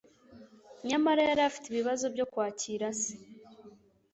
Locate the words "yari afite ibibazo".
1.29-2.05